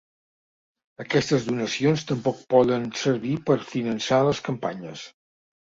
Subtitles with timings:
[1.03, 5.07] Aquestes donacions tampoc poden servir per finançar les campanyes.